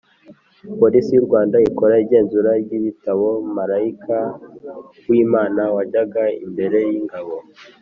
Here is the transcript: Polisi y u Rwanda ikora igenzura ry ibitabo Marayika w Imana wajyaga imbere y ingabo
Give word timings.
Polisi 0.79 1.09
y 1.13 1.19
u 1.21 1.25
Rwanda 1.27 1.55
ikora 1.69 1.93
igenzura 2.03 2.51
ry 2.63 2.71
ibitabo 2.79 3.27
Marayika 3.55 4.19
w 5.09 5.11
Imana 5.23 5.61
wajyaga 5.75 6.23
imbere 6.45 6.77
y 6.89 6.93
ingabo 6.99 7.33